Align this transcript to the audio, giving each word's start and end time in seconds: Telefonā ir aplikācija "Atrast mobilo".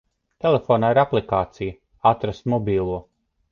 Telefonā 0.45 0.89
ir 0.95 0.99
aplikācija 1.01 1.77
"Atrast 2.15 2.51
mobilo". 2.57 3.01